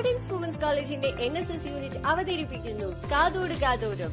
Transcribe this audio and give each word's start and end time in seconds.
പ്രൗഡൻസ് 0.00 0.32
women's 0.32 0.58
കോളേജിന്റെ 0.58 1.08
N 1.08 1.38
S 1.38 1.52
S 1.52 1.66
unit 1.66 1.98
അവതരിപ്പിക്കുന്നു. 2.06 2.86
കാതോട് 3.10 3.54
കാതോടും 3.54 4.12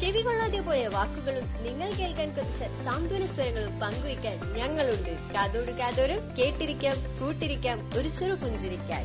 ചെവി 0.00 0.20
കൊള്ളാതെ 0.20 0.60
പോയ 0.60 0.86
വാക്കുകളും 0.86 1.44
നിങ്ങൾ 1.64 1.92
കേൾക്കാൻ 1.92 2.28
കൊതിച്ച 2.28 2.84
സാന്ത്വന 2.84 3.26
സ്വരങ്ങളും 3.26 3.80
പങ്കുവയ്ക്കാൻ 3.80 4.52
ഞങ്ങളുണ്ട്. 4.52 5.32
കാതോട് 5.34 5.70
കാതോരം 5.70 6.36
കേട്ടിരിക്കാം 6.38 6.96
കൂട്ടിരിക്കാം 7.20 7.90
ഒരു 7.98 8.08
ചെറു 8.08 8.34
പുഞ്ചിരിക്കാൻ. 8.34 9.04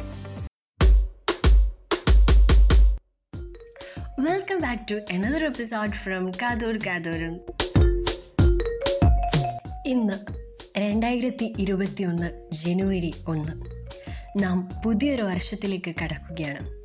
Welcome 4.20 4.60
back 4.60 4.92
to 4.92 4.96
another 5.14 5.46
episode 5.46 5.92
from 5.92 6.32
കാതോർ 6.32 6.78
കാതോരം. 6.78 7.36
ഇന്ന് 9.86 10.18
രണ്ടായിരത്തി 10.80 11.54
ഇരുപത്തി 11.60 12.04
ഒന്ന് 12.04 12.50
ജനുവരി 12.52 13.14
ഒന്ന്. 13.28 13.73
നാം 14.38 14.70
പുതിയൊരു 14.86 15.22
വർഷത്തിലേക്ക് 15.22 15.96
കടക്കുകയാണ്. 16.04 16.82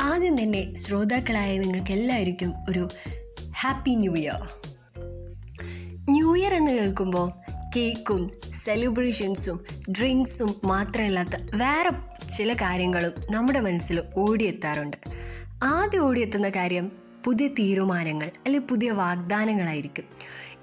ആദ്യം 0.00 0.42
തന്നെ 0.42 0.74
ശ്രോതാക്കളായ 0.74 1.58
നിങ്ങൾക്ക് 1.58 1.92
എല്ലാവർക്കും 1.92 2.54
ഒരു 2.68 2.88
happy 3.60 3.90
new 3.90 4.16
year. 4.16 4.48
New 6.10 6.36
year 6.36 6.54
എന്ന് 6.54 6.70
കേൾക്കുമ്പോൾ 6.70 7.32
കേക്കും 7.76 8.30
സെലിബ്രേഷൻസും 8.50 9.64
ഡ്രിങ്ക്സും 9.90 10.54
മാത്രമല്ലാത്ത 10.64 11.56
വേറെ 11.56 11.90
ചില 12.28 12.52
കാര്യങ്ങളും 12.52 13.12
നമ്മുടെ 13.30 13.60
മനസ്സിൽ 13.60 14.02
ഓടിയെത്താറുണ്ട്. 14.16 14.96
ആദ്യം 15.64 16.00
ഓടിയെത്തുന്ന 16.00 16.48
കാര്യം 16.48 16.92
പുതിയ 17.24 17.46
തീരുമാനങ്ങൾ 17.48 18.26
അല്ലെങ്കിൽ 18.26 18.66
പുതിയ 18.66 18.90
വാഗ്ദാനങ്ങളായിരിക്കും. 18.90 20.04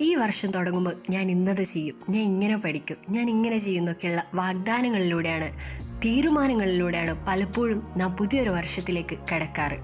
ഈ 0.02 0.16
വർഷം 0.16 0.52
തുടങ്ങുമ്പോൾ 0.52 1.02
ഞാൻ 1.10 1.32
ഇന്നത് 1.32 1.64
ചെയ്യും 1.64 1.96
ഞാൻ 2.10 2.24
ഇങ്ങനെ 2.24 2.58
പഠിക്കും 2.58 2.98
ഞാൻ 3.10 3.30
ഇങ്ങനെ 3.30 3.58
ചെയ്യുന്നൊക്കെയുള്ള 3.58 4.24
വാഗ്ദാനങ്ങളിലൂടെയാണ് 4.34 5.78
തീരുമാനങ്ങളിലൂടെയാണ് 6.06 7.26
പലപ്പോഴും 7.26 7.94
നാം 7.98 8.12
പുതിയൊരു 8.12 8.50
വർഷത്തിലേക്ക് 8.50 9.18
കടക്കാറ്. 9.34 9.78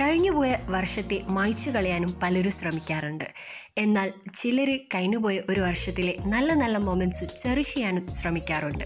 കഴിഞ്ഞുപോയ 0.00 0.56
വർഷത്തെ 0.66 1.22
മായ്ച്ചു 1.28 1.70
കളയാനും 1.70 2.20
പലരും 2.22 2.52
ശ്രമിക്കാറുണ്ട്. 2.52 3.24
എന്നാൽ 3.78 4.12
ചിലർ 4.34 4.76
കഴിഞ്ഞുപോയ 4.94 5.40
ഒരു 5.48 5.60
വർഷത്തിലെ 5.60 6.16
നല്ല 6.26 6.54
നല്ല 6.54 6.78
മൊമെന്റ്സ് 6.78 7.24
ചെറിഷ് 7.42 7.74
ചെയ്യാനും 7.74 8.10
ശ്രമിക്കാറുണ്ട്. 8.10 8.84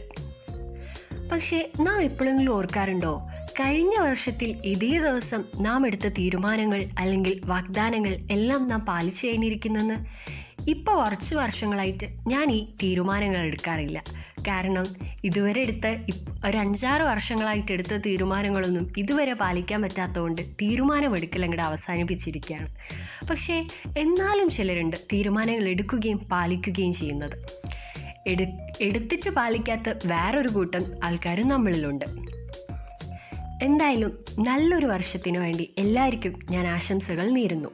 പക്ഷേ 1.32 1.70
നാം 1.80 2.02
എപ്പോഴെങ്കിലും 2.02 2.52
ഓർക്കാറുണ്ടോ? 2.52 3.30
കഴിഞ്ഞ 3.60 3.98
വർഷത്തിൽ 3.98 4.56
ഇതേ 4.64 4.98
ദിവസം 4.98 5.44
നാം 5.60 5.86
എടുത്ത 5.86 6.08
തീരുമാനങ്ങൾ 6.08 6.86
അല്ലെങ്കിൽ 6.98 7.40
വാഗ്ദാനങ്ങൾ 7.44 8.18
എല്ലാം 8.30 8.68
നാം 8.68 8.80
പാലിച്ചു 8.80 9.26
കഴിഞ്ഞിരിക്കുന്നെന്ന്? 9.26 10.06
ഇപ്പോൾ 10.70 11.04
കുറച്ച് 11.04 11.34
വർഷങ്ങളായിട്ട് 11.34 12.04
ഞാൻ 12.26 12.50
ഈ 12.50 12.68
തീരുമാനങ്ങൾ 12.82 13.38
എടുക്കാറില്ല. 13.38 14.04
കാരണം 14.48 14.86
ഇതുവരെ 15.24 15.60
എടുത്ത 15.60 15.86
ഒരു 16.46 16.56
അഞ്ചാറ് 16.56 17.02
വർഷങ്ങളായിട്ട് 17.02 17.72
എടുത്ത 17.72 17.96
തീരുമാനങ്ങളൊന്നും 17.96 18.92
ഇതുവരെ 18.96 19.32
പാലിക്കാൻ 19.32 19.82
പറ്റാത്തതുകൊണ്ട് 19.82 20.42
തീരുമാനമെടുക്കൽ 20.42 21.42
അങ്ങോട്ട് 21.42 21.62
അവസാനിപ്പിച്ചിരിക്കുകയാണ്. 21.62 22.68
പക്ഷേ 23.30 23.68
എന്നാലും 23.96 24.50
ചിലരുണ്ട് 24.50 24.96
തീരുമാനങ്ങൾ 24.96 25.68
എടുക്കുകയും 25.68 26.18
പാലിക്കുകയും 26.18 26.92
ചെയ്യുന്നത്. 26.92 27.36
എടു 28.26 28.44
എടുത്തിട്ട് 28.80 29.30
പാലിക്കാത്ത 29.30 29.94
വേറൊരു 30.06 30.48
കൂട്ടം 30.48 30.84
ആൾക്കാരും 31.04 31.48
നമ്മളിലുണ്ട്. 31.48 32.04
എന്തായാലും 33.62 34.24
നല്ലൊരു 34.38 34.86
വർഷത്തിനു 34.86 35.38
വേണ്ടി 35.38 35.74
എല്ലാവർക്കും 35.78 36.38
ഞാൻ 36.50 36.66
ആശംസകൾ 36.66 37.28
നേരുന്നു. 37.28 37.68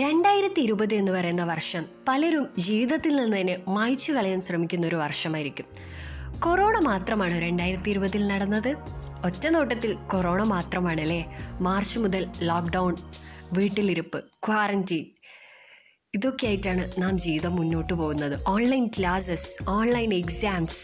രണ്ടായിരത്തി 0.00 0.60
ഇരുപത് 0.60 0.94
എന്ന് 0.94 1.12
പറയുന്ന 1.12 1.44
വർഷം 1.44 1.84
പലരും 2.08 2.48
ജീവിതത്തിൽ 2.58 3.16
നിന്ന് 3.16 3.36
തന്നെ 3.36 3.56
മായ്ച്ചു 3.68 4.12
കളയാൻ 4.12 4.40
ശ്രമിക്കുന്ന 4.40 4.86
ഒരു 4.86 4.96
വർഷമായിരിക്കും. 4.96 5.66
കൊറോണ 6.40 6.78
മാത്രമാണ് 6.78 7.42
രണ്ടായിരത്തി 7.42 7.90
ഇരുപതിൽ 7.90 8.26
നടന്നത്? 8.26 8.68
ഒറ്റ 9.26 9.46
നോട്ടത്തിൽ 9.46 9.92
കൊറോണ 9.94 10.42
മാത്രമാണ് 10.42 11.00
അല്ലേ 11.00 11.26
മാർച്ച് 11.60 11.98
മുതൽ 11.98 12.28
ലോക്ക്ഡൗൺ 12.40 12.96
വീട്ടിലിരിപ്പ് 13.52 14.24
ക്വാറന്റീൻ 14.46 15.06
ഇതൊക്കെ 16.14 16.46
ആയിട്ടാണ് 16.46 17.02
നാം 17.02 17.18
ജീവിതം 17.18 17.56
മുന്നോട്ട് 17.56 17.92
പോകുന്നത്. 17.92 18.44
Online 18.48 18.86
classes 18.98 19.68
online 19.68 20.14
exams 20.14 20.82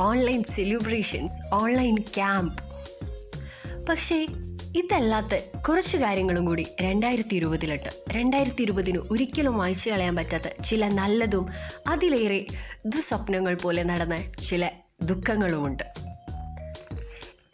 online 0.00 0.42
celebrations 0.42 1.54
online 1.54 1.96
camp. 1.96 2.58
പക്ഷേ 3.88 4.26
ഇതല്ലാത്ത 4.76 5.34
കുറച്ച് 5.68 5.96
കാര്യങ്ങളും 5.96 6.44
കൂടി 6.44 6.66
രണ്ടായിരത്തി 6.80 7.34
ഇരുപതിലുണ്ട് 7.36 7.90
രണ്ടായിരത്തി 8.12 8.62
ഇരുപതിന് 8.62 8.98
ഒരിക്കലും 9.10 9.58
വായിച്ചു 9.58 9.90
കളയാൻ 9.90 10.16
പറ്റാത്ത 10.16 10.62
ചില 10.62 10.88
നല്ലതും 10.88 11.46
അതിലേറെ 11.86 12.46
ദുസ്വപ്നങ്ങൾ 12.86 13.54
പോലെ 13.54 13.82
നടന്ന 13.82 14.32
ചില 14.42 14.70
ദുഃഖങ്ങളുമുണ്ട്. 15.02 15.82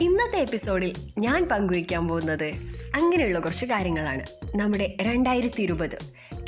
ഇന്നത്തെ 0.01 0.39
എപ്പിസോഡിൽ 0.39 0.95
ഞാൻ 1.19 1.49
പങ്കുവയ്ക്കാൻ 1.49 2.09
പോകുന്നത് 2.09 2.53
അങ്ങനെയുള്ള 2.95 3.39
കുറച്ച് 3.39 3.67
കാര്യങ്ങളാണ്. 3.67 4.25
നമ്മുടെ 4.57 4.97
രണ്ടായിരത്തി 5.03 5.63
ഇരുപത് 5.63 5.99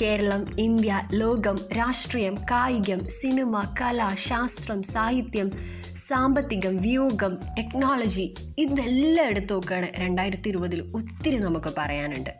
കേരളം 0.03 0.47
ഇന്ത്യ 0.59 1.09
ലോകം 1.13 1.57
രാഷ്ട്രീയം 1.73 2.35
കായികം 2.35 3.09
സിനിമ 3.09 3.75
കല 3.81 4.15
ശാസ്ത്രം 4.29 4.83
സാഹിത്യം 4.83 5.53
സാമ്പത്തികം 5.97 6.77
വിയോഗം 6.77 7.37
ടെക്നോളജി 7.59 8.35
ഇതെല്ലാം 8.59 9.27
എടുത്തു 9.27 9.53
നോക്കുകയാണ് 9.53 9.87
രണ്ടായിരത്തി 9.97 10.49
ഇരുപതിൽ 10.49 10.81
ഒത്തിരി 10.95 11.37
നമുക്ക് 11.37 11.73
പറയാനുണ്ട്. 11.79 12.31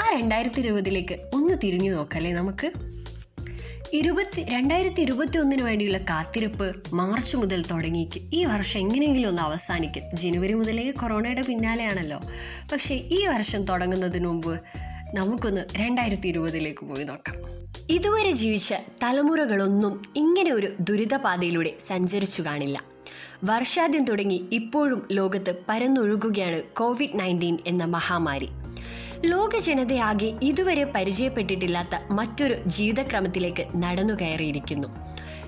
ആ 0.00 0.18
രണ്ടായിരത്തി 0.18 0.60
ഇരുപതിലേക്ക് 0.60 1.18
ഒന്ന് 1.34 1.54
തിരിഞ്ഞു 1.64 1.92
നോക്കല്ലേ 1.92 2.32
നമുക്ക്? 2.32 2.72
ഇരുപത്തി 3.92 4.42
രണ്ടായിരത്തി 4.42 5.00
ഇരുപത്തി 5.00 5.38
ഒന്നിന് 5.38 5.62
വേണ്ടിയുള്ള 5.62 5.98
കാത്തിരിപ്പ് 5.98 6.74
മാർച്ച് 6.92 7.36
മുതൽ 7.36 7.64
തുടങ്ങിക്ക് 7.70 8.20
ഈ 8.32 8.44
വർഷം 8.44 8.80
എങ്ങനെയെങ്കിലും 8.80 9.28
ഒന്ന് 9.28 9.42
അവസാനിക്കും. 9.42 10.02
ജനുവരി 10.14 10.54
മുതലേ 10.54 10.90
കൊറോണയുടെ 10.90 11.42
പിന്നാലെയാണല്ലോ. 11.42 12.20
പക്ഷേ 12.72 12.94
ഈ 12.94 13.26
വർഷം 13.26 13.64
തുടങ്ങുന്നതിന് 13.64 14.24
മുമ്പ് 14.24 14.60
നമുക്കൊന്ന് 15.14 15.60
രണ്ടായിരത്തി 15.76 16.28
ഇരുപതിലേക്ക് 16.28 16.86
പോയി 16.86 17.04
നോക്കാം. 17.04 17.34
ഇതുവരെ 17.90 18.30
ജീവിച്ച 18.30 18.74
തലമുറകളൊന്നും 19.02 20.02
ഇങ്ങനെ 20.16 20.52
ഒരു 20.52 20.68
ദുരിതപാതയിലൂടെ 20.80 21.74
സഞ്ചരിച്ചു 21.78 22.42
കാണില്ല. 22.42 22.84
വർഷാദ്യം 23.44 24.04
തുടങ്ങി 24.04 24.48
ഇപ്പോഴും 24.52 25.08
ലോകത്ത് 25.12 25.54
പരന്നൊഴുകുകയാണ് 25.68 26.62
കോവിഡ് 26.62 27.20
നയന്റീൻ 27.20 27.58
എന്ന 27.66 27.84
മഹാമാരി. 27.84 28.48
ലോക 29.24 29.58
ജനതയാകെ 29.58 30.32
ഇതുവരെ 30.42 30.84
പരിചയപ്പെട്ടിട്ടില്ലാത്ത 30.84 32.12
മറ്റൊരു 32.12 32.54
ജീവിതക്രമത്തിലേക്ക് 32.66 33.66
നടന്നു 33.76 34.14
കയറിയിരിക്കുന്നു. 34.14 34.88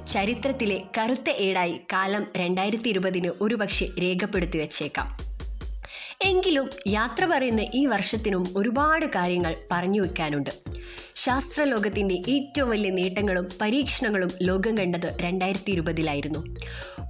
ചരിത്രത്തിലെ 0.06 0.82
കറുത്ത 0.98 1.30
ഏടായി 1.30 1.80
കാലം 1.92 2.26
രണ്ടായിരത്തി 2.36 2.88
ഇരുപതിന് 2.88 3.30
ഒരുപക്ഷെ 3.40 3.88
രേഖപ്പെടുത്തി 4.02 4.58
വച്ചേക്കാം. 4.58 5.25
എങ്കിലും 6.20 6.66
യാത്ര 6.88 7.24
പറയുന്ന 7.24 7.62
ഈ 7.74 7.86
വർഷത്തിനും 7.86 8.44
ഒരുപാട് 8.56 9.06
കാര്യങ്ങൾ 9.06 9.52
പറഞ്ഞു 9.72 10.00
വയ്ക്കാനുണ്ട് 10.00 10.50
ശാസ്ത്രലോകത്തിന്റെ 11.24 12.16
ഏറ്റവും 12.28 12.68
വലിയ 12.70 12.90
നേട്ടങ്ങളും 12.90 13.46
പരീക്ഷണങ്ങളും 13.60 14.30
ലോകം 14.40 14.74
കണ്ടത് 14.78 15.08
രണ്ടായിരത്തി 15.20 15.70
ഇരുപതിലായിരുന്നു 15.72 16.40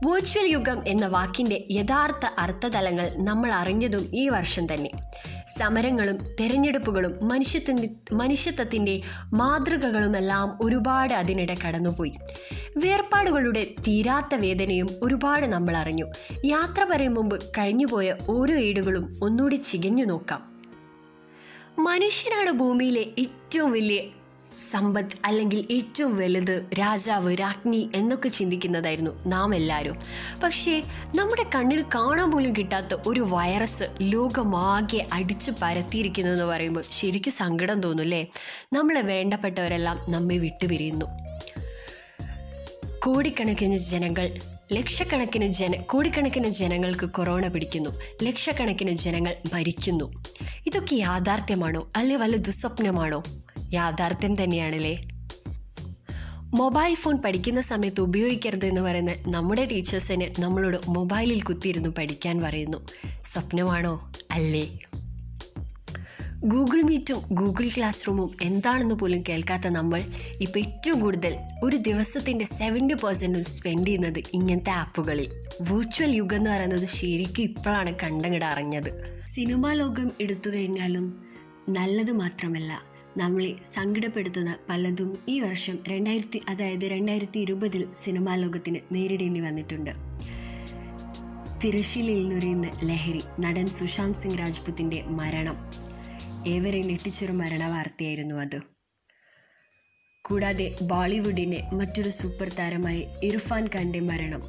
വെർച്വൽ 0.07 0.47
യുഗം 0.53 0.79
എന്ന 0.87 1.07
വാക്കിന്റെ 1.07 1.59
യഥാർത്ഥ 1.71 2.27
അർത്ഥതലങ്ങൾ 2.39 3.07
നമ്മൾ 3.19 3.51
അറിഞ്ഞതും 3.53 4.05
ഈ 4.15 4.29
വർഷം 4.29 4.67
തന്നെ. 4.73 4.91
സമരങ്ങളും 5.55 6.17
തെരഞ്ഞെടുപ്പുകളും 6.41 7.29
മനുഷ്യത്വ 7.29 7.89
മനുഷ്യത്വത്തിന്റെ 8.13 9.03
മാതൃകകളുമെല്ലാം 9.35 10.59
ഒരുപാട് 10.63 11.13
അതിനിടെ 11.13 11.57
കടന്നുപോയി. 11.67 12.13
വേർപാടുകളുടെ 12.77 13.65
തീരാത്ത 13.89 14.35
വേദനയും 14.35 14.89
ഒരുപാട് 15.03 15.47
നമ്മൾ 15.47 15.77
അറിഞ്ഞു. 15.77 16.07
യാത്ര 16.45 16.85
പറയും 16.85 17.15
മുമ്പ് 17.15 17.45
കഴിഞ്ഞുപോയ 17.59 18.15
ഓരോ 18.31 18.55
ഏടുകളും 18.55 19.17
ഒന്നുകൂടി 19.23 19.55
ചികഞ്ഞു 19.55 20.05
നോക്കാം. 20.05 20.57
മനുഷ്യനാണ് 21.79 22.51
ഭൂമിയിലെ 22.51 23.07
ഏറ്റവും 23.19 23.73
വലിയ 23.73 24.01
സമ്പത്ത് 24.59 25.19
അല്ലെങ്കിൽ 25.25 25.67
ഏറ്റവും 25.71 26.17
വലുത് 26.17 26.67
രാജാവ് 26.79 27.37
രാജ്ഞി 27.41 27.91
എന്നൊക്കെ 27.95 28.29
ചിന്തിക്കുന്നതായിരുന്നു 28.29 29.27
നാം 29.27 29.55
എല്ലാവരും 29.55 30.01
പക്ഷേ 30.43 30.83
നമ്മുടെ 31.15 31.45
കണ്ണിൽ 31.55 31.85
കാണാൻ 31.95 32.31
പോലും 32.31 32.53
കിട്ടാത്ത 32.53 32.97
ഒരു 33.07 33.21
വൈറസ് 33.21 33.83
ലോകമാകെ 34.01 35.07
അടിച്ചു 35.13 35.53
പരത്തിയിരിക്കുന്നു 35.63 36.31
എന്ന് 36.31 36.45
പറയുമ്പോൾ 36.45 36.85
ശരിക്കും 36.91 37.33
സങ്കടം 37.33 37.81
തോന്നുമല്ലേ 37.81 38.27
നമ്മളെ 38.73 39.01
വേണ്ടപ്പെട്ടവരെല്ലാം 39.01 39.99
നമ്മെ 40.09 40.39
വിട്ടുപിരിയുന്നു. 40.39 41.07
കോടിക്കണക്കിന് 42.99 43.77
ജനങ്ങൾ 43.77 44.31
ലക്ഷക്കണക്കിന് 44.73 45.53
ജന 45.53 45.81
കോടിക്കണക്കിന് 45.81 46.49
ജനങ്ങൾക്ക് 46.49 47.07
കൊറോണ 47.07 47.49
പിടിക്കുന്നു. 47.49 47.91
ലക്ഷക്കണക്കിന് 48.23 48.91
ജനങ്ങൾ 48.91 49.37
ഭരിക്കുന്നു 49.53 50.25
ഇതൊക്കെ 50.67 50.95
യാഥാർത്ഥ്യമാണോ? 50.95 51.91
അല്ലെ 51.97 52.17
വല്ല 52.17 52.37
ദുസ്വപ്നമാണോ? 52.37 53.23
യാഥാർത്ഥ്യം 53.77 54.43
തന്നെയാണല്ലേ? 54.43 54.95
മൊബൈൽ 56.55 56.95
ഫോൺ 56.95 57.17
പഠിക്കുന്ന 57.23 57.61
സമയത്ത് 57.61 58.01
ഉപയോഗിക്കരുത് 58.01 58.67
എന്ന് 58.67 58.81
പറയുന്ന 58.81 59.15
നമ്മുടെ 59.27 59.65
ടീച്ചേഴ്സിന് 59.65 60.43
നമ്മളോട് 60.43 60.77
മൊബൈലിൽ 60.89 61.41
കുത്തിയിരുന്ന് 61.43 61.89
പഠിക്കാൻ 61.89 62.41
പറയുന്നു. 62.41 62.79
സ്വപ്നമാണോ? 63.25 64.13
അല്ലേ? 64.31 64.79
ഗൂഗിൾ 66.45 66.83
മീറ്റും 66.83 67.19
ഗൂഗിൾ 67.33 67.69
ക്ലാസ് 67.77 68.07
റൂമും 68.09 68.37
എന്താണെന്ന് 68.43 68.95
പോലും 68.95 69.21
കേൾക്കാത്ത 69.29 69.69
നമ്മൾ 69.69 70.01
ഇപ്പോൾ 70.41 70.59
ഏറ്റവും 70.59 71.01
കൂടുതൽ 71.01 71.37
ഒരു 71.65 71.77
ദിവസത്തിന്റെ 71.77 72.45
സെവന്റി 72.45 72.95
പെർസെന്റും 72.95 73.45
സ്പെൻഡ് 73.45 73.87
ചെയ്യുന്നത് 73.87 74.19
ഇങ്ങനത്തെ 74.35 74.71
ആപ്പുകളിൽ. 74.71 75.29
വിർച്വൽ 75.71 76.17
യുഗം 76.17 76.37
എന്ന് 76.37 76.51
പറയുന്നത് 76.51 76.87
ശരിക്കും 76.89 77.43
ഇപ്പോഴാണ് 77.43 77.93
കണ്ടങ്ങട് 78.03 78.45
അറിഞ്ഞത്. 78.45 78.91
സിനിമാ 79.27 79.73
ലോകം 79.73 80.11
എടുത്തു 80.21 80.51
കഴിഞ്ഞാലും 80.51 81.07
നല്ലത് 81.69 82.13
മാത്രമല്ല 82.13 82.73
നമ്മളെ 83.17 83.57
സങ്കടപ്പെടുത്തുന്ന 83.75 84.57
പലതും 84.69 85.19
ഈ 85.29 85.41
വർഷം 85.41 85.79
രണ്ടായിരത്തി 85.89 86.43
അതായത് 86.49 86.85
രണ്ടായിരത്തി 86.85 87.39
ഇരുപതിൽ 87.39 87.93
സിനിമാ 87.93 88.35
ലോകത്തിന് 88.35 88.77
നേരിടേണ്ടി 88.93 89.41
വന്നിട്ടുണ്ട്. 89.41 89.91
തിരശ്ശീലയിൽ 91.65 92.29
നുരയുന്ന 92.29 92.71
ലഹരി 92.85 93.21
നടൻ 93.41 93.67
സുശാന്ത് 93.67 94.17
സിംഗ് 94.17 94.39
രാജ്പുത്തിന്റെ 94.39 95.03
മരണം. 95.03 95.57
ഏവരെ 96.47 96.83
ഞെട്ടിച്ചൊരു 96.83 97.33
മരണ 97.33 97.69
വാർത്തയായിരുന്നു 97.69 98.35
അത്. 98.35 98.61
കൂടാതെ 100.25 100.75
ബോളിവുഡിന്റെ 100.83 101.65
മറ്റൊരു 101.73 102.11
സൂപ്പർ 102.11 102.49
താരമായ 102.49 102.99
ഇർഫാൻ 103.23 103.65
ഖാന്റെ 103.67 104.01
മരണം. 104.01 104.43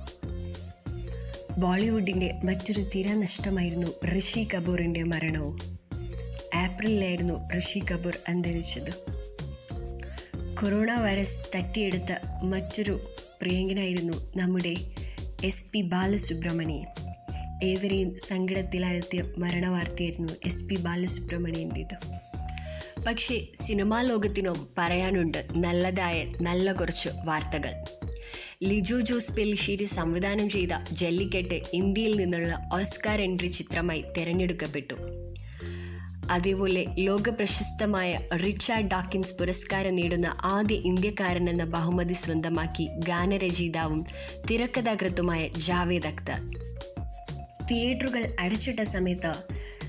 ബോളിവുഡിന്റെ 1.62 2.40
മറ്റൊരു 2.44 2.82
തിര 2.96 3.14
നഷ്ടമായിരുന്നു 3.14 4.18
ഋഷി 4.18 4.48
കപൂറിന്റെ 4.54 5.04
മരണവും. 5.04 5.87
ഏപ്രിലിലായിരുന്നു 6.56 7.50
ഋഷി 7.58 7.80
കപൂർ 7.80 8.18
അന്തരിച്ചത്. 8.28 8.92
കൊറോണ 10.62 10.94
വൈറസ് 10.94 11.48
തട്ടിയെടുത്ത 11.56 12.44
മറ്റൊരു 12.44 13.00
പ്രിയങ്കനായിരുന്നു 13.42 14.34
നമ്മുടെ 14.38 14.76
എസ് 15.44 15.66
പി 15.72 15.82
ബാലസുബ്രഹ്മണ്യൻ. 15.82 16.86
ഏവരെയും 17.64 18.16
സങ്കടത്തിലാഴ്ത്തിയ 18.16 19.24
മരണവാർത്തയായിരുന്നു 19.38 20.34
എസ് 20.46 20.64
പി 20.64 20.76
ബാലസുബ്രഹ്മണ്യന്റേത്. 20.76 22.28
പക്ഷേ 23.04 23.42
സിനിമാ 23.56 24.02
ലോകത്തിനും 24.02 24.68
പറയാനുണ്ട് 24.78 25.46
നല്ലതായ 25.56 26.26
നല്ല 26.42 26.72
കുറച്ച് 26.72 27.10
വാർത്തകൾ. 27.26 27.74
ലിജു 28.64 29.02
ജോസ് 29.02 29.32
പെലിശ്ശേരി 29.32 29.86
സംവിധാനം 29.86 30.50
ചെയ്ത 30.50 30.70
ജല്ലിക്കെട്ട് 30.92 31.62
ഇന്ത്യയിൽ 31.74 32.16
നിന്നുള്ള 32.16 32.70
ഓസ്കാർ 32.74 33.22
എൻട്രി 33.22 33.48
ചിത്രമായി 33.48 34.04
തിരഞ്ഞെടുക്കപ്പെട്ടു. 34.18 34.96
അതേപോലെ 36.32 36.86
ലോക 36.98 37.30
പ്രശസ്തമായ 37.30 38.20
റിച്ചാർഡ് 38.44 38.88
ഡാക്കിൻസ് 38.88 39.34
പുരസ്കാരം 39.40 39.96
നേടുന്ന 39.96 40.38
ആദ്യ 40.44 40.76
ഇന്ത്യക്കാരൻ 40.76 41.50
എന്ന 41.50 41.64
ബഹുമതി 41.64 42.14
സ്വന്തമാക്കി 42.14 42.90
ഗാനരചയിതാവും 42.98 44.06
തിരക്കഥാകൃത്തുമായ 44.52 45.48
ജാവേദ് 45.48 46.08
അക്തർ 46.08 46.40
തിയേറ്ററുകൾ 47.72 48.36
അടച്ചിട്ട 48.40 48.80
സമയത്ത് 48.80 49.34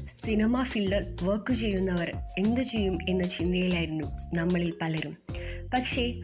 സിനിമ 0.06 0.62
ഫീൽഡ് 0.62 1.24
വർക്ക് 1.24 1.52
ചെയ്യുന്നവർ 1.52 2.12
എന്തു 2.38 2.60
ചെയ്യും 2.60 2.98
എന്ന 3.08 3.24
ചിന്തയിലായിരുന്നു 3.24 4.04
നമ്മളിൽ 4.34 4.74
പലരും. 4.82 5.18
പക്ഷേ 5.74 6.14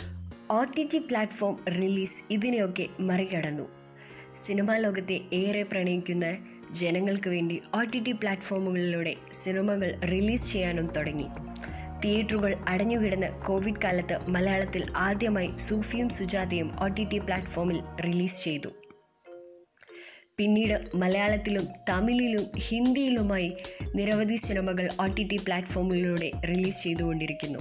O 0.51 0.65
T 0.65 0.89
T 0.93 0.99
platform 0.99 1.65
release 1.69 2.23
ഇതിനെയൊക്കെ 2.31 2.87
മറികടന്നു. 3.01 3.63
സിനിമാ 4.35 4.77
ലോകത്തെ 4.77 5.21
ഏറെ 5.33 5.63
പ്രണയിക്കുന്ന 5.63 6.37
ജനങ്ങൾക്ക് 6.75 7.29
വേണ്ടി 7.31 7.63
ഒ 7.75 7.83
ടി 7.83 7.99
ടി 7.99 8.13
പ്ലാറ്റ്ഫോമുകളിലൂടെ 8.13 9.15
സിനിമകൾ 9.33 10.01
റിലീസ് 10.01 10.53
ചെയ്യാനും 10.53 10.87
തുടങ്ങി. 10.87 11.27
തിയേറ്ററുകൾ 12.05 12.57
അടഞ്ഞുകിടന്ന 12.69 13.27
കോവിഡ് 13.27 13.83
കാലത്ത് 13.85 14.19
മലയാളത്തിൽ 14.29 14.87
ആദ്യമായി 14.97 15.51
സൂഫിയും 15.57 16.09
സുജാതയും 16.09 16.83
ഒ 16.83 16.87
ടി 16.87 17.05
ടി 17.05 17.19
പ്ലാറ്റ്ഫോമിൽ 17.19 17.81
റിലീസ് 18.05 18.45
ചെയ്തു. 18.45 18.69
പിന്നീട് 20.37 20.91
മലയാളത്തിലും 20.95 21.69
തമിഴിലും 21.89 22.47
ഹിന്ദിയിലുമായി 22.59 23.57
നിരവധി 23.95 24.37
സിനിമകൾ 24.37 24.89
ഒ 25.01 25.07
ടി 25.07 25.23
ടി 25.23 25.37
പ്ലാറ്റ്ഫോമുകളിലൂടെ 25.37 26.33
റിലീസ് 26.49 26.83
ചെയ്തുകൊണ്ടിരിക്കുന്നു. 26.83 27.59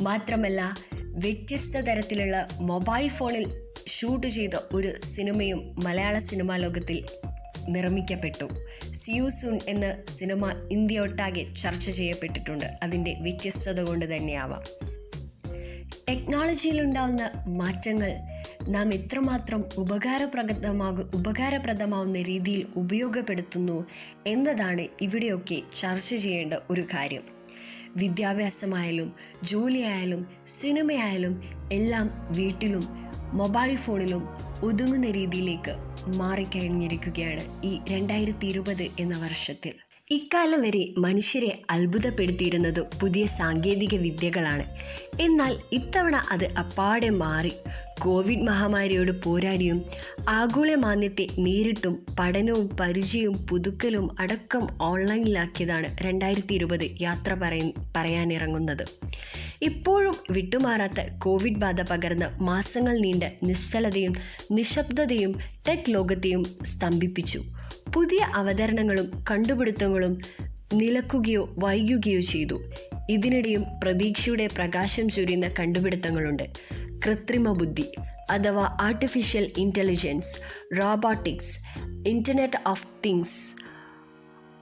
മാത്രമല്ല 0.00 0.76
വ്യത്യസ്ത 1.02 1.76
തരത്തിലുള്ള 1.76 2.48
മൊബൈൽ 2.60 3.08
ഫോണിൽ 3.08 3.64
ഷൂട്ട് 3.88 4.26
ചെയ്ത 4.26 4.50
ഒരു 4.72 4.92
സിനിമയും 5.04 5.76
മലയാള 5.84 6.18
സിനിമാ 6.18 6.56
ലോകത്തിൽ 6.56 7.04
നിർമ്മിക്കപ്പെട്ടു. 7.68 8.48
സിയു 8.90 9.28
സൂൺ 9.28 9.58
എന്ന 9.68 9.94
സിനിമ 10.08 10.68
ഇന്ത്യ 10.72 11.00
ഒട്ടാകെ 11.00 11.46
ചർച്ച 11.62 11.90
ചെയ്യപ്പെട്ടിട്ടുണ്ട്. 11.90 12.64
അതിന്റെ 12.82 13.16
വ്യത്യസ്തത 13.20 13.80
കൊണ്ട് 13.80 14.16
തന്നെയാവാം. 14.16 14.62
ടെക്നോളജിയിലുണ്ടാവുന്ന 16.08 17.30
മാറ്റങ്ങൾ 17.46 18.16
നാം 18.68 18.94
എത്രമാത്രം 18.94 19.64
ഉപകാരപ്രദമാകും 19.76 21.10
ഉപകാരപ്രദമാവുന്ന 21.14 22.22
രീതിയിൽ 22.22 22.66
ഉപയോഗപ്പെടുത്തുന്നു 22.76 23.86
എന്നതാണ് 24.26 24.86
ഇവിടെയൊക്കെ 25.00 25.62
ചർച്ച 25.80 26.14
ചെയ്യേണ്ട 26.14 26.54
ഒരു 26.70 26.80
കാര്യം. 26.80 27.22
വിദ്യാഭ്യാസമായാലും 27.96 29.14
ജോലിയായാലും 29.42 30.26
സിനിമയായാലും 30.46 31.50
എല്ലാം 31.72 32.28
വീട്ടിലും 32.36 32.82
മൊബൈൽ 33.32 33.76
ഫോണിലും 33.76 34.28
ഒതുങ്ങുന്ന 34.62 35.10
രീതിയിലേക്ക് 35.10 35.93
മാറിക്കഴിഞ്ഞിരിക്കുകയാണ് 36.06 37.66
ഈ 37.66 37.80
രണ്ടായിരത്തി 37.90 38.46
ഇരുപത് 38.46 38.86
എന്ന 38.98 39.18
വർഷത്തിൽ. 39.22 39.83
ഇക്കാലം 40.10 40.62
വരെ 40.62 40.94
മനുഷ്യരെ 40.98 41.62
അത്ഭുതപ്പെടുത്തിയിരുന്നത് 41.70 42.80
പുതിയ 43.00 43.26
സാങ്കേതിക 43.26 43.94
വിദ്യകളാണ്. 43.94 44.64
എന്നാൽ 45.22 45.56
ഇത്തവണ 45.72 46.16
അത് 46.30 46.44
അപ്പാടെ 46.44 47.08
മാറി. 47.08 47.52
കോവിഡ് 48.02 48.42
മഹാമാരിയോട് 48.42 49.22
പോരാടിയും 49.22 49.84
ആഗോള 50.28 50.74
മാന്യത്തെ 50.74 51.26
നേരിട്ടും 51.38 52.06
പഠനവും 52.20 52.76
പരിചയവും 52.80 53.46
പുതുക്കലും 53.46 54.16
അടക്കം 54.20 54.68
ഓൺലൈനിലാക്കിയതാണ് 54.82 55.86
രണ്ടായിരത്തി 56.00 56.54
ഇരുപത് 56.54 56.84
യാത്ര 57.00 57.34
പറയ 57.34 57.70
പറയാനിറങ്ങുന്നത്. 57.96 58.84
ഇപ്പോഴും 59.62 60.14
വിട്ടുമാറാത്ത 60.30 61.00
കോവിഡ് 61.18 61.56
ബാധ 61.56 61.80
പകർന്ന 61.80 62.38
മാസങ്ങൾ 62.40 62.98
നീണ്ട 62.98 63.24
നിശ്ചലതയും 63.42 64.14
നിശബ്ദതയും 64.50 65.38
ടെക് 65.68 65.90
ലോകത്തെയും 65.90 66.44
സ്തംഭിപ്പിച്ചു. 66.44 67.42
പുതിയ 67.94 68.18
അവതരണങ്ങളും 68.34 69.24
കണ്ടുപിടുത്തങ്ങളും 69.30 70.18
നിലക്കുകയോ 70.74 71.54
വൈകുകയോ 71.58 72.20
ചെയ്തു. 72.20 72.62
ഇതിനിടെയും 73.10 73.64
പ്രതീക്ഷയുടെ 73.82 74.46
പ്രകാശം 74.46 75.08
ചൊരിയുന്ന 75.08 75.48
കണ്ടുപിടുത്തങ്ങളുണ്ട്. 75.48 76.42
കൃത്രിമ 77.06 77.52
ബുദ്ധി 77.52 77.84
അഥവാ 78.30 78.76
artificial 78.80 79.50
intelligence 79.58 80.36
robotics 80.82 81.58
internet 82.08 82.68
of 82.68 82.88
things 83.06 83.64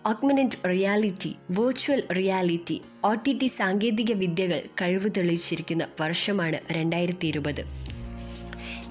augment 0.06 0.68
reality 0.68 1.36
virtual 1.50 2.02
reality 2.12 2.82
O 3.04 3.14
T 3.14 3.38
T 3.42 3.46
സാങ്കേതിക 3.46 4.12
വിദ്യകൾ 4.12 4.60
കഴിവ് 4.82 5.10
തെളിയിച്ചിരിക്കുന്ന 5.16 5.86
വർഷമാണ് 6.00 6.58
രണ്ടായിരത്തി 6.72 7.26
ഇരുപത്. 7.26 7.91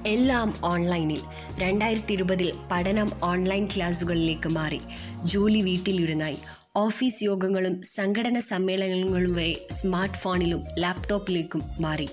എല്ലാം 0.07 0.53
ഓൺലൈനിൽ. 0.63 1.21
രണ്ടായിരത്തി 1.59 2.13
ഇരുപതിൽ 2.13 2.53
പഠനം 2.71 3.11
ഓൺലൈൻ 3.23 3.65
ക്ലാസുകളിലേക്ക് 3.65 4.49
മാറി. 4.49 4.79
ജോലി 5.25 5.61
വീട്ടിലിരുന്നായി. 5.61 6.37
ഓഫീസ് 6.75 7.23
യോഗങ്ങളും 7.23 7.81
സംഘടന 7.81 8.39
സമ്മേളനങ്ങളും 8.39 9.33
വരെ 9.33 9.67
സ്മാർട്ട് 9.71 10.17
ഫോണിലും 10.17 10.63
ലാപ്ടോപ്പിലേക്കും 10.79 11.63
മാറി. 11.79 12.09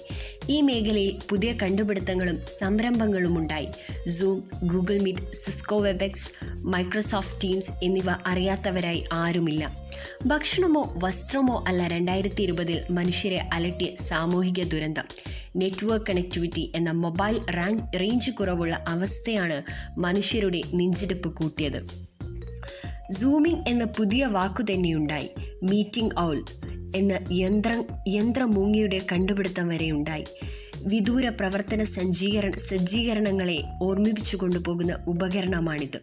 ഈ 0.49 0.61
മേഖലയിൽ 0.61 1.19
പുതിയ 1.29 1.53
കണ്ടുപിടുത്തങ്ങളും 1.53 2.39
സംരംഭങ്ങളും 2.59 3.39
ഉണ്ടായി. 3.39 3.69
Zoom 4.11 4.51
Google 4.65 4.99
Meet 4.99 5.19
Cisco 5.19 5.79
Webex 5.79 6.31
Microsoft 6.45 7.43
Teams 7.45 7.71
എന്നിവ 7.83 8.11
അറിയാത്തവരായി 8.27 9.05
ആരുമില്ല. 9.13 9.73
ഭക്ഷണമോ 10.27 10.95
വസ്ത്രമോ 10.97 11.65
അല്ല 11.69 11.87
രണ്ടായിരത്തി 11.87 12.43
ഇരുപതിൽ 12.43 12.81
മനുഷ്യരെ 12.91 13.39
അലട്ടിയ 13.53 13.89
സാമൂഹിക 14.03 14.63
ദുരന്തം. 14.63 15.05
നെറ്റ്വർക്ക് 15.57 16.07
കണക്ടിവിറ്റി 16.09 16.73
എന്ന 16.75 16.91
മൊബൈൽ 16.91 17.41
റേഞ്ച് 18.01 18.31
കുറവുള്ള 18.31 18.85
അവസ്ഥയാണ് 18.89 19.63
മനുഷ്യരുടെ 19.99 20.63
നെഞ്ചിടിപ്പ് 20.75 21.35
കൂട്ടിയത്. 21.35 21.87
സൂമിംഗ് 23.13 23.69
എന്ന 23.69 23.85
പുതിയ 23.85 24.27
വാക്കു 24.27 24.63
തന്നെയുണ്ടായി. 24.63 25.31
മീറ്റിംഗ് 25.63 26.19
ഔൾ 26.19 26.45
എന്ന 26.97 27.19
യന്ത്ര 27.33 27.85
യന്ത്രമൂങ്ങിയുടെ 28.09 29.01
കണ്ടുപിടുത്തം 29.13 29.69
വരെ 29.69 29.91
ഉണ്ടായി 29.91 30.25
വിദൂര 30.83 31.29
പ്രവർത്തന 31.29 31.85
സജ്ജീകരണ 31.85 32.53
സജ്ജീകരണങ്ങളെ 32.53 33.65
ഓർമ്മിപ്പിച്ചു 33.83 34.37
കൊണ്ടുപോകുന്ന 34.37 35.05
ഉപകരണമാണിത്. 35.09 36.01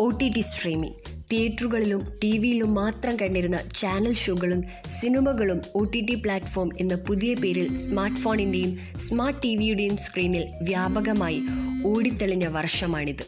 ഒ 0.00 0.08
ടി 0.08 0.28
ടി 0.28 0.40
സ്ട്രീമിംഗ് 0.40 1.15
തിയേറ്ററുകളിലും 1.32 2.08
ടി 2.24 2.38
വിയിലും 2.38 2.74
മാത്രം 2.74 3.16
കണ്ടിരുന്ന 3.16 3.58
ചാനൽ 3.78 4.14
ഷോകളും 4.14 4.64
സിനിമകളും 5.00 5.62
ഒ 5.74 5.84
ടി 5.84 6.00
ടി 6.00 6.14
പ്ലാറ്റ്ഫോം 6.14 6.70
എന്ന 6.80 6.94
പുതിയ 6.94 7.34
പേരിൽ 7.34 7.76
സ്മാർട്ട് 7.76 8.16
ഫോണിന്റെയും 8.16 8.78
സ്മാർട്ട് 8.98 9.42
ടി 9.42 9.56
വിയുടെയും 9.56 9.96
സ്ക്രീനിൽ 9.96 10.44
വ്യാപകമായി 10.62 11.42
ഓടിത്തെളിഞ്ഞ 11.86 12.46
വർഷമാണിത്. 12.46 13.24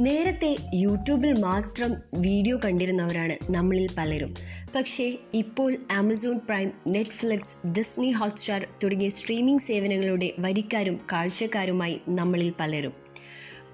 നേരത്തെ 0.00 0.56
യൂട്യൂബിൽ 0.74 1.32
മാത്രം 1.40 1.92
വീഡിയോ 2.20 2.58
കണ്ടിരുന്നവരാണ് 2.64 3.52
നമ്മളിൽ 3.52 3.88
പലരും. 3.98 4.34
പക്ഷേ 4.74 5.18
ഇപ്പോൾ 5.34 5.76
Amazon 5.90 6.38
Prime 6.38 6.72
Netflix 6.86 7.66
Disney 7.66 8.10
Hotstar 8.10 8.66
തുടങ്ങിയ 8.84 9.08
സ്ട്രീമിംഗ് 9.08 9.60
സേവനങ്ങളുടെ 9.60 10.32
വരിക്കാരും 10.38 10.98
കാഴ്ചക്കാരുമായി 11.12 12.00
നമ്മളിൽ 12.08 12.52
പലരും. 12.60 13.07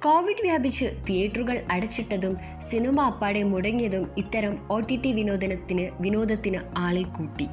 കോവിഡ് 0.05 0.43
വ്യാപിച്ച് 0.43 0.87
തിയേറ്ററുകൾ 1.09 1.63
അടച്ചിട്ടതും 1.71 2.39
സിനിമ 2.59 3.01
അപ്പാടെ 3.01 3.43
മുടങ്ങിയതും 3.43 4.11
ഇത്തരം 4.19 4.73
ഒ 4.73 4.81
ടി 4.81 4.97
ടി 4.97 5.13
വിനോദനത്തിന് 5.13 5.91
വിനോദത്തിന് 6.01 6.61
ആളെ 6.79 7.03
കൂട്ടി. 7.03 7.47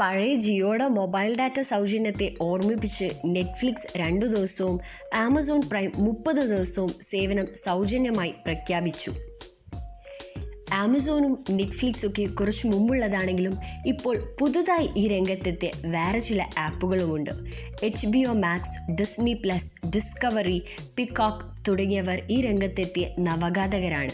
പഴയ 0.00 0.34
ജിയോയുടെ 0.34 0.88
മൊബൈൽ 0.88 1.38
ഡാറ്റ 1.38 1.60
സൗജന്യത്തെ 1.60 2.34
ഓർമ്മിപ്പിച്ച് 2.42 3.10
നെറ്റ്ഫ്ലിക്സ് 3.24 3.98
രണ്ടു 3.98 4.26
ദിവസവും 4.26 4.80
ആമസോൺ 5.14 5.62
പ്രൈം 5.70 5.92
മുപ്പത് 5.96 6.36
ദിവസവും 6.36 6.94
സേവനം 7.00 7.54
സൗജന്യമായി 7.54 8.34
പ്രഖ്യാപിച്ചു. 8.46 9.12
ആമസോണും 10.72 11.44
നെറ്റ്ഫ്ലിക്സും 11.50 12.10
ഒക്കെ 12.10 12.24
കുറച്ച് 12.24 12.66
മുമ്പുള്ളതാണെങ്കിലും 12.66 13.54
ഇപ്പോൾ 13.86 14.36
പുതുതായി 14.40 14.88
ഈ 14.96 15.08
രംഗത്തെത്തിയ 15.08 15.70
വേറെ 15.84 16.18
ചില 16.18 16.46
ആപ്പുകളുമുണ്ട്. 16.58 17.30
H 17.82 18.06
B 18.06 18.24
O 18.24 18.32
Max 18.32 18.92
Disney 18.92 19.32
plus 19.32 19.74
Discovery 19.88 20.62
Peacock 20.96 21.46
തുടങ്ങിയവർ 21.68 22.22
ഈ 22.30 22.40
രംഗത്തെത്തിയ 22.40 23.06
നവഘാതകരാണ് 23.18 24.10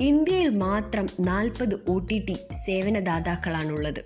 ഇന്ത്യയിൽ 0.00 0.48
മാത്രം 0.48 1.06
നാൽപ്പത് 1.20 1.74
ഒ 1.88 1.98
ടി 1.98 2.18
ടി 2.18 2.36
സേവനദാതാക്കളാണുള്ളത്. 2.52 4.02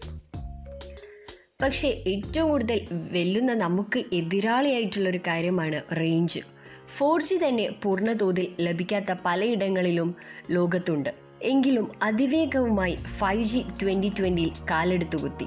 പക്ഷേ 1.63 1.89
ഏറ്റവും 2.07 2.49
കൂടുതൽ 2.49 2.81
വെല്ലുന്ന 2.93 3.55
നമുക്ക് 3.55 4.05
എതിരാളിയായിട്ടുള്ളൊരു 4.13 5.21
കാര്യമാണ് 5.27 5.83
റേഞ്ച്. 6.01 6.41
ഫോർ 6.89 7.23
ജി 7.23 7.35
തന്നെ 7.49 7.69
പൂർണതോതിൽ 7.83 8.49
ലഭിക്കാത്ത 8.61 9.15
പലയിടങ്ങളിലും 9.27 10.17
ലോകത്തുണ്ട്. 10.51 11.15
എങ്കിലും 11.43 11.93
അതിവേഗവുമായി 12.03 12.97
ഫൈവ് 12.97 13.43
ജി 13.43 13.65
ട്വന്റി 13.83 14.13
ട്വന്റിയിൽ 14.19 14.51
കാലെടുത്തു 14.71 15.17
കുത്തി. 15.17 15.47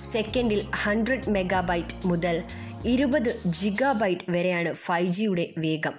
സെക്കൻഡിൽ 0.00 0.62
ഹൺഡ്രഡ് 0.74 1.30
മെഗാബൈറ്റ് 1.30 2.06
മുതൽ 2.06 2.42
ഇരുപത് 2.84 3.42
ജിഗാബൈറ്റ് 3.46 4.30
വരെയാണ് 4.30 4.72
ഫൈവ് 4.72 5.08
ജിയുടെ 5.08 5.50
വേഗം. 5.58 5.92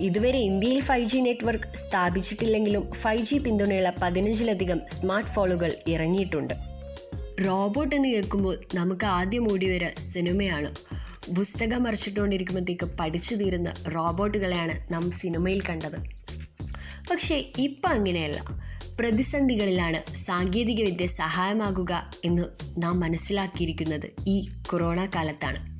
ഇതുവരെ 0.00 0.38
ഇന്ത്യയിൽ 0.38 0.80
ഫൈവ് 0.80 1.08
ജി 1.08 1.18
നെറ്റ്വർക്ക് 1.18 1.76
സ്ഥാപിച്ചിട്ടില്ലെങ്കിലും 1.76 2.92
ഫൈവ് 2.92 3.24
ജി 3.24 3.38
പിന്തുണയുള്ള 3.38 3.92
പതിനഞ്ചിലധികം 4.02 4.80
സ്മാർട്ട് 4.88 5.30
ഫോണുകൾ 5.30 5.74
ഇറങ്ങിയിട്ടുണ്ട്. 5.86 6.54
റോബോട്ട് 7.48 7.96
എന്ന് 7.96 8.08
കേൾക്കുമ്പോൾ 8.08 8.58
നമുക്ക് 8.74 9.06
ആദ്യം 9.06 9.52
ഓടി 9.52 9.66
വരിക 9.66 9.88
സിനിമയാണ്. 9.98 10.74
പുസ്തകം 11.28 11.82
മറിച്ചിട്ടുകൊണ്ടിരിക്കുമ്പോഴത്തേക്ക് 11.82 12.84
പഠിച്ചു 12.84 13.34
തീരുന്ന 13.34 13.74
റോബോട്ടുകളെയാണ് 13.94 14.92
നാം 14.92 15.10
സിനിമയിൽ 15.10 15.60
കണ്ടത്. 15.60 15.98
പക്ഷേ 17.10 17.52
ഇപ്പം 17.58 17.88
അങ്ങനെയല്ല. 17.88 18.44
പ്രതിസന്ധികളിലാണ് 19.00 20.14
സാങ്കേതികവിദ്യ 20.14 21.06
സഹായമാകുക 21.06 22.12
എന്ന് 22.24 22.42
നാം 22.78 23.00
മനസ്സിലാക്കിയിരിക്കുന്നത് 23.00 24.10
ഈ 24.26 24.48
കൊറോണ 24.68 25.08
കാലത്താണ്. 25.14 25.75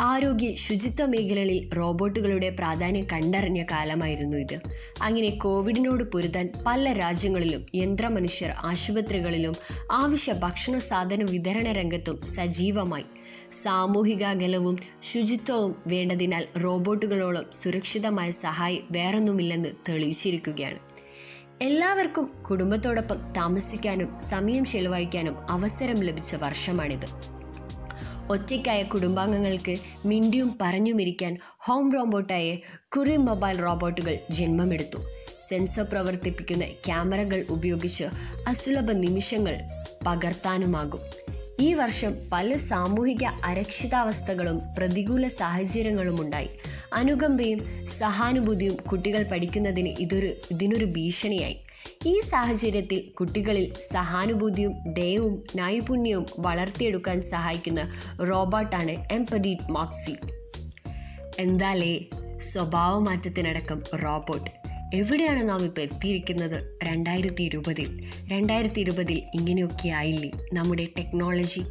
ആരോഗ്യ 0.00 0.54
ശുചിത്വ 0.54 1.06
മേഖലകളിൽ 1.06 1.70
റോബോട്ടുകളുടെ 1.76 2.50
പ്രാധാന്യം 2.50 3.06
കണ്ടറിഞ്ഞ 3.12 3.62
കാലമായിരുന്നു 3.62 4.36
ഇത്. 4.36 4.58
അങ്ങനെ 5.02 5.28
കോവിഡിനോട് 5.28 6.04
പൊരുതാൻ 6.04 6.52
പല 6.66 6.92
രാജ്യങ്ങളിലും 6.92 7.66
യന്ത്രമനുഷ്യർ 7.74 8.50
ആശുപത്രികളിലും 8.50 9.54
ആവശ്യ 9.92 10.32
ഭക്ഷണ 10.32 10.78
സാധന 10.78 11.22
വിതരണ 11.30 11.72
രംഗത്തും 11.72 12.22
സജീവമായി. 12.22 13.04
സാമൂഹിക 13.52 14.24
അകലവും 14.24 14.76
ശുചിത്വവും 15.02 15.82
വേണ്ടതിനാൽ 15.86 16.46
റോബോട്ടുകളോളം 16.64 17.44
സുരക്ഷിതമായ 17.52 18.30
സഹായി 18.30 18.82
വേറൊന്നുമില്ലെന്ന് 18.90 19.68
തെളിയിച്ചിരിക്കുകയാണ്. 19.88 20.78
എല്ലാവർക്കും 21.62 22.32
കുടുംബത്തോടൊപ്പം 22.50 23.16
താമസിക്കാനും 23.32 24.20
സമയം 24.20 24.64
ചെലവഴിക്കാനും 24.64 25.50
അവസരം 25.50 25.96
ലഭിച്ച 25.96 26.34
വർഷമാണിത്. 26.34 27.37
ഒറ്റയ്ക്കായ 28.30 28.82
കുടുംബാംഗങ്ങൾക്ക് 28.82 29.76
മിണ്ടിയും 30.06 30.58
പറഞ്ഞുമിരിക്കാൻ 30.60 31.36
ഹോം 31.58 31.92
റോബോട്ടായ 31.92 32.56
കുറി 32.96 33.16
മൊബൈൽ 33.16 33.58
റോബോട്ടുകൾ 33.58 34.18
ജന്മമെടുത്തു. 34.30 34.98
സെൻസർ 35.48 35.82
പ്രവർത്തിപ്പിക്കുന്ന 35.82 36.64
ക്യാമറകൾ 36.64 37.44
ഉപയോഗിച്ച് 37.50 38.04
അസുലഭ 38.46 38.90
നിമിഷങ്ങൾ 38.90 39.56
പകർത്താനുമാകും. 40.06 41.00
ഈ 41.60 41.74
വർഷം 41.74 42.14
പല 42.32 42.56
സാമൂഹിക 42.56 43.24
അരക്ഷിതാവസ്ഥകളും 43.24 44.60
പ്രതികൂല 44.78 45.28
സാഹചര്യങ്ങളും 45.28 46.20
ഉണ്ടായി 46.20 46.48
അനുകമ്പയും 46.94 47.86
സഹാനുഭൂതിയും 47.86 48.76
കുട്ടികൾ 48.76 49.22
പഠിക്കുന്നതിന് 49.22 49.88
ഇതൊരു 49.88 50.34
ഇതിനൊരു 50.50 50.84
ഭീഷണിയായി. 50.84 51.56
ഈ 52.06 52.20
സാഹചര്യത്തിൽ 52.20 53.00
കുട്ടികളിൽ 53.00 53.72
സഹാനുഭൂതിയും 53.92 54.92
ദയവും 54.92 55.42
നൈപുണ്യവും 55.56 56.26
വളർത്തിയെടുക്കാൻ 56.38 57.22
സഹായിക്കുന്ന 57.22 57.92
റോബോട്ടാണ് 58.30 59.14
എംപഡീറ്റ് 59.14 59.72
മോക്സി. 59.72 60.16
എന്താലേ 61.38 62.04
സ്വഭാവമാറ്റത്തിനടക്കം 62.38 63.82
റോബോട്ട്. 64.04 64.50
എവിടെയാണ് 64.94 65.48
നാം 65.48 65.64
ഇപ്പോൾ 65.64 65.80
എത്തിയിരിക്കുന്നത്? 65.80 66.78
രണ്ടായിരത്തി 66.84 67.42
ഇരുപതിൽ. 67.42 68.10
രണ്ടായിരത്തി 68.28 68.80
ഇരുപതിൽ 68.80 69.22
ഇങ്ങനെയൊക്കെ 69.34 69.88
ആയില്ലേ? 69.88 70.30
നമ്മുടെ 70.52 70.88
ടെക്നോളജി. 70.98 71.62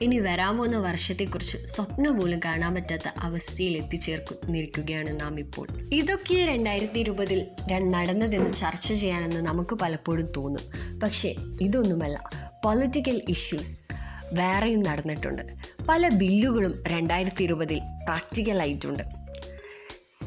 ഇനി 0.00 0.18
വരാൻ 0.18 0.56
പോകുന്ന 0.56 0.78
വർഷത്തെക്കുറിച്ച് 0.78 1.58
സ്വപ്നം 1.66 2.20
പോലും 2.20 2.40
കാണാൻ 2.44 2.74
പറ്റാത്ത 2.74 3.08
അവസ്ഥയിൽ 3.22 3.76
എത്തിച്ചേർന്നിരിക്കുകയാണ് 3.76 5.20
നാം 5.20 5.40
ഇപ്പോൾ 5.40 5.68
ഇതൊക്കെ 5.92 6.44
രണ്ടായിരത്തി 6.44 6.98
ഇരുപതിൽ 6.98 7.46
നടന്നതെന്ന് 7.72 8.54
ചർച്ച 8.54 8.92
ചെയ്യാനെന്ന് 8.92 9.46
നമുക്ക് 9.46 9.74
പലപ്പോഴും 9.74 10.32
തോന്നും. 10.36 10.62
പക്ഷേ 11.02 11.34
ഇതൊന്നുമല്ല. 11.60 12.30
പൊളിറ്റിക്കൽ 12.64 13.22
ഇഷ്യൂസ് 13.28 13.92
വേറെയും 14.32 14.82
നടന്നിട്ടുണ്ട്. 14.82 15.42
പല 15.88 16.08
ബില്ലുകളും 16.08 16.82
രണ്ടായിരത്തി 16.88 17.42
ഇരുപതിൽ 17.42 17.78
പ്രാക്ടിക്കലായിട്ടുണ്ട് 17.78 19.04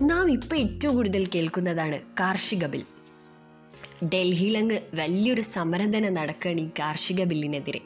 നാം 0.01 0.31
ഇപ്പോൾ 0.31 0.55
ഏറ്റവും 0.55 0.95
കൂടുതൽ 0.95 1.25
കേൾക്കുന്നതാണ് 1.25 2.01
കാർഷിക 2.19 2.65
ബിൽ. 2.65 2.83
ഡൽഹിയിലങ്ങ് 4.03 4.79
വലിയൊരു 4.95 5.41
സമരം 5.41 5.97
തന്നെ 5.97 6.09
നടക്കുകയാണ് 6.09 6.59
ഈ 6.59 6.69
കാർഷിക 6.79 7.23
ബില്ലിനെതിരെ. 7.23 7.81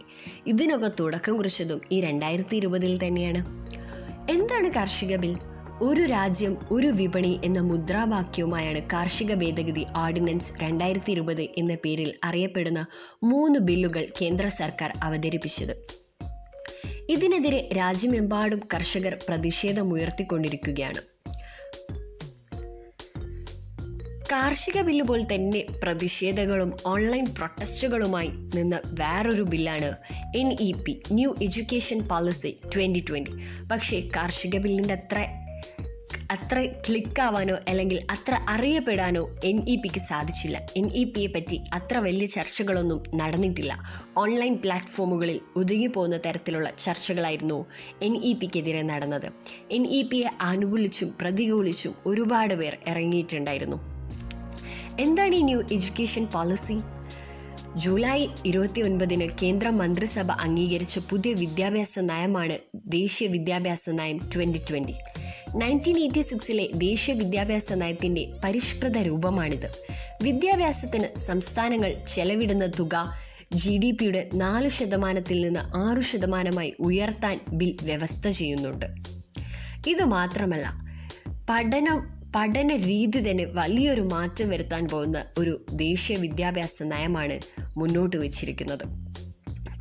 ഇതിനൊക്കെ 0.47 0.91
തുടക്കം 0.99 1.37
കുറിച്ചതും 1.37 1.81
ഈ 1.91 2.01
രണ്ടായിരത്തി 2.01 2.55
ഇരുപതിൽ 2.55 3.07
തന്നെയാണ്. 3.07 3.45
എന്താണ് 4.29 4.69
കാർഷിക 4.69 5.15
ബിൽ? 5.15 5.37
ഒരു 5.81 6.01
രാജ്യം 6.01 6.57
ഒരു 6.71 6.87
വിപണി 6.87 7.39
എന്ന 7.43 7.59
മുദ്രാവാക്യവുമായാണ് 7.59 8.81
കാർഷിക 8.93 9.33
ഭേദഗതി 9.33 9.85
ഓർഡിനൻസ് 9.97 10.61
രണ്ടായിരത്തി 10.61 11.11
ഇരുപത് 11.11 11.41
എന്ന 11.41 11.75
പേരിൽ 11.75 12.13
അറിയപ്പെടുന്ന 12.23 12.85
മൂന്ന് 13.23 13.59
ബില്ലുകൾ 13.59 14.05
കേന്ദ്ര 14.21 14.47
സർക്കാർ 14.47 14.93
അവതരിപ്പിച്ചത്. 15.03 16.03
ഇതിനെതിരെ 17.09 17.69
രാജ്യമെമ്പാടും 17.77 18.59
കർഷകർ 18.73 19.19
പ്രതിഷേധമുയർത്തിക്കൊണ്ടിരിക്കുകയാണ്. 19.29 21.12
കാർഷിക 24.33 24.81
ബില്ല് 24.81 25.03
പോലെ 25.03 25.23
തന്നെ 25.23 25.65
പ്രതിഷേധങ്ങളും 25.83 26.73
ഓൺലൈൻ 26.85 27.25
പ്രൊട്ടസ്റ്റുകളുമായി 27.25 28.27
നിന്ന് 28.27 28.75
വേറൊരു 29.01 29.43
ബില്ലാണ് 29.43 29.93
N 30.35 30.57
E 30.61 30.73
P 30.85 31.03
new 31.11 31.35
education 31.41 31.99
policy 32.07 32.59
twenty 32.75 33.05
twenty 33.09 33.33
പക്ഷേ 33.71 33.99
കാർഷിക 34.15 34.57
ബില്ലിന്റെ 34.57 34.93
അത്ര 34.93 35.17
അത്ര 36.31 36.65
ക്ലിക്കാവാനോ 36.65 37.55
അല്ലെങ്കിൽ 37.67 37.99
അത്ര 38.11 38.33
അറിയപ്പെടാനോ 38.49 39.29
എൻ 39.43 39.57
ഇ 39.67 39.75
പിക്ക് 39.75 39.99
സാധിച്ചില്ല. 39.99 40.57
എൻ 40.77 40.85
ഇ 40.95 41.03
പിയെ 41.03 41.27
പറ്റി 41.27 41.61
അത്ര 41.73 41.97
വലിയ 41.97 42.25
ചർച്ചകളൊന്നും 42.25 43.03
നടന്നിട്ടില്ല. 43.15 43.73
ഓൺലൈൻ 44.17 44.57
പ്ലാറ്റ്ഫോമുകളിൽ 44.57 45.41
ഒതുങ്ങിപ്പോകുന്ന 45.55 46.19
തരത്തിലുള്ള 46.25 46.69
ചർച്ചകളായിരുന്നു 46.69 47.65
എൻ 48.01 48.15
ഇ 48.17 48.33
പിക്കെതിരെ 48.33 48.81
നടന്നത്. 48.81 49.31
എൻ 49.71 49.87
ഇ 49.87 50.03
പിയെ 50.03 50.29
അനുകൂലിച്ചും 50.41 51.15
പ്രതികൂലിച്ചും 51.21 51.95
ഒരുപാട് 52.05 52.53
പേർ 52.53 52.77
ഇറങ്ങിയിട്ടുണ്ടായിരുന്നു. 52.87 53.92
എന്താണ് 54.99 55.35
ഈ 55.35 55.41
ന്യൂ 55.41 55.59
എഡ്യൂക്കേഷൻ 55.59 56.25
പോളിസി 56.25 56.79
ജൂലൈ 57.77 58.27
ഇരുപത്തി 58.45 58.81
ഒൻപതിന് 58.81 59.29
കേന്ദ്ര 59.41 59.69
മന്ത്രിസഭ 59.69 60.31
അംഗീകരിച്ച 60.31 60.99
പുതിയ 61.09 61.33
വിദ്യാഭ്യാസ 61.33 61.99
നയമാണ് 61.99 62.59
ദേശീയ 62.75 63.27
വിദ്യാഭ്യാസ 63.27 63.89
നയം 63.89 64.17
ട്വന്റി 64.17 64.59
ട്വന്റി 64.69 64.93
നയന്റീൻ 65.55 65.99
എയ്റ്റി 65.99 66.21
സിക്സിലെ 66.21 66.69
ദേശീയ 66.75 67.15
വിദ്യാഭ്യാസ 67.15 67.73
നയത്തിന്റെ 67.73 68.33
പരിഷ്കൃത 68.43 68.97
രൂപമാണിത്. 68.97 69.69
വിദ്യാഭ്യാസത്തിന് 70.23 71.17
സംസ്ഥാനങ്ങൾ 71.17 71.93
ചെലവിടുന്ന 72.15 72.65
തുക 72.65 73.13
ജി 73.53 73.77
ഡി 73.77 73.91
പിയുടെ 73.91 74.29
നാല് 74.35 74.67
ശതമാനത്തിൽ 74.67 75.41
നിന്ന് 75.41 75.59
ആറു 75.77 76.01
ശതമാനമായി 76.01 76.73
ഉയർത്താൻ 76.79 77.39
ബിൽ 77.49 77.77
വ്യവസ്ഥ 77.83 78.29
ചെയ്യുന്നുണ്ട്. 78.29 78.85
ഇത് 79.87 80.03
മാത്രമല്ല 80.03 80.83
പഠനം 81.49 82.12
പഠന 82.35 82.75
രീതി 82.75 83.31
തന്നെ 83.31 83.45
വലിയൊരു 83.45 84.01
മാറ്റം 84.01 84.49
വരുത്താൻ 84.49 84.87
പോകുന്ന 84.87 85.25
ഒരു 85.37 85.65
ദേശീയ 85.73 86.17
വിദ്യാഭ്യാസ 86.17 86.83
നയമാണ് 86.83 87.39
മുന്നോട്ട് 87.77 88.17
വച്ചിരിക്കുന്നത്. 88.17 88.83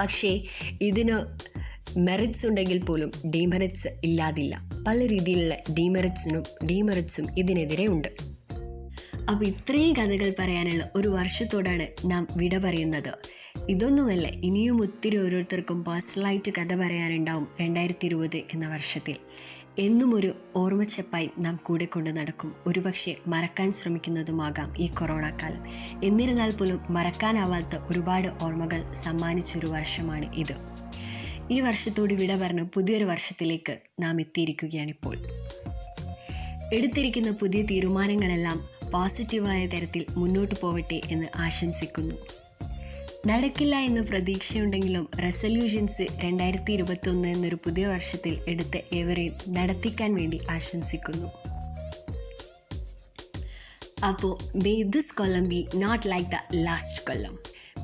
പക്ഷേ 0.01 0.45
ഇതിന് 0.83 1.39
മെറിറ്റ്സ് 1.99 2.47
ഉണ്ടെങ്കിൽ 2.47 2.85
പോലും 2.85 3.13
ഡീമെറിറ്റ്സ് 3.27 3.89
ഇല്ലാതില്ല. 4.05 4.71
പല 4.89 5.07
രീതിയിലുള്ള 5.07 5.55
ഡീമെറിറ്റ്സിനും 5.55 6.43
ഡീമെറിറ്റ്സും 6.71 7.27
ഇതിനെതിരെ 7.39 7.87
ഉണ്ട്. 7.87 8.09
അപ്പോൾ 9.31 9.45
ഇത്രയും 9.45 9.97
കഥകൾ 9.97 10.33
പറയാനുള്ള 10.39 10.91
ഒരു 10.97 11.09
വർഷത്തോടാണ് 11.09 12.11
നാം 12.11 12.27
വിട 12.37 12.59
പറയുന്നത്. 12.59 13.13
ഇതൊന്നുമല്ല 13.69 14.29
ഇനിയും 14.29 14.83
ഒത്തിരി 14.83 15.17
ഓരോരുത്തർക്കും 15.17 15.85
പേഴ്സണലായിട്ട് 15.85 16.51
കഥ 16.51 16.75
പറയാനുണ്ടാവും 16.75 17.49
രണ്ടായിരത്തി 17.61 18.07
ഇരുപത് 18.07 18.37
എന്ന 18.37 18.69
വർഷത്തിൽ. 18.69 19.17
എന്നും 19.79 20.15
ഒരു 20.15 20.35
ഓർമ്മച്ചെപ്പായി 20.57 21.31
നാം 21.39 21.61
കൂടെ 21.63 21.85
കൊണ്ട് 21.85 22.11
നടക്കും. 22.11 22.55
ഒരുപക്ഷെ 22.67 23.17
മറക്കാൻ 23.27 23.73
ശ്രമിക്കുന്നതുമാകാം 23.73 24.75
ഈ 24.79 24.87
കൊറോണ 24.87 25.31
കാലം. 25.31 25.65
എന്നിരുന്നാൽ 26.05 26.57
പോലും 26.57 26.81
മറക്കാനാവാത്ത 26.91 27.77
ഒരുപാട് 27.91 28.29
ഓർമ്മകൾ 28.43 28.93
സമ്മാനിച്ചൊരു 28.93 29.67
വർഷമാണ് 29.67 30.35
ഇത്. 30.35 30.55
ഈ 31.51 31.61
വർഷത്തോട് 31.61 32.15
വിട 32.15 32.37
പറഞ്ഞ് 32.37 32.63
പുതിയൊരു 32.63 33.05
വർഷത്തിലേക്ക് 33.05 33.79
നാം 34.01 34.21
എത്തിയിരിക്കുകയാണിപ്പോൾ. 34.21 35.17
എടുത്തിരിക്കുന്ന 36.75 37.31
പുതിയ 37.31 37.63
തീരുമാനങ്ങളെല്ലാം 37.63 38.61
പോസിറ്റീവായ 38.91 39.67
തരത്തിൽ 39.67 40.07
മുന്നോട്ട് 40.11 40.55
പോവട്ടെ 40.61 41.01
എന്ന് 41.11 41.27
ആശംസിക്കുന്നു. 41.37 42.15
നടക്കില്ല 43.27 43.75
എന്ന് 43.79 44.01
പ്രതീക്ഷയുണ്ടെങ്കിലും 44.01 45.09
റെസൊല്യൂഷൻസ് 45.21 46.03
രണ്ടായിരത്തി 46.25 46.73
ഇരുപത്തൊന്ന് 46.73 47.29
എന്നൊരു 47.29 47.59
പുതിയ 47.65 47.87
വർഷത്തിൽ 47.87 48.35
എടുത്ത 48.49 48.77
ഏവരെയും 48.93 49.35
നടത്തിക്കാൻ 49.49 50.15
വേണ്ടി 50.15 50.41
ആശംസിക്കുന്നു. 50.51 51.29
അപ്പോൾ 54.09 54.33
may 54.65 54.83
this 54.83 55.15
Kollam 55.15 55.49
be 55.49 55.61
not 55.75 56.07
like 56.11 56.31
the 56.31 56.41
last 56.55 57.07
Kollam 57.07 57.35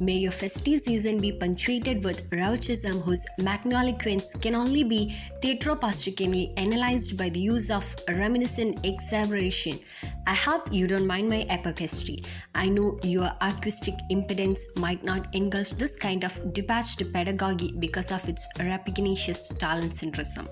May 0.01 0.15
your 0.19 0.31
festive 0.31 0.81
season 0.81 1.19
be 1.19 1.33
punctuated 1.33 2.05
with 2.05 2.31
Rauchism 2.31 3.03
whose 3.03 3.27
magniloquence 3.41 4.41
can 4.41 4.55
only 4.55 4.85
be 4.85 5.17
theatropostically 5.43 6.53
analyzed 6.57 7.19
by 7.19 7.31
the 7.31 7.41
use 7.41 7.69
of 7.69 7.97
reminiscent 8.09 8.87
exaggeration. 8.87 9.81
I 10.25 10.35
hope 10.35 10.73
you 10.73 10.87
don't 10.87 11.07
mind 11.07 11.29
my 11.29 11.41
epic 11.49 11.81
history. 11.81 12.23
I 12.55 12.69
know 12.69 13.01
your 13.03 13.33
artistic 13.43 13.95
impedance 14.13 14.61
might 14.77 15.03
not 15.03 15.35
engulf 15.35 15.71
this 15.71 15.97
kind 15.97 16.23
of 16.23 16.53
detached 16.53 17.03
pedagogy 17.13 17.75
because 17.81 18.13
of 18.13 18.29
its 18.29 18.47
rapinacious 18.59 19.59
talent 19.59 19.95
syndrome. 19.95 20.49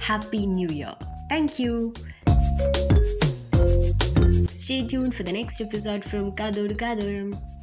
Happy 0.00 0.46
New 0.46 0.68
Year. 0.68 0.94
Thank 1.28 1.60
you. 1.60 1.94
Stay 4.50 4.86
tuned 4.86 5.14
for 5.14 5.22
the 5.22 5.32
next 5.32 5.60
episode 5.60 6.04
from 6.04 6.32
Kadur 6.32 6.76
Kaduram. 6.76 7.55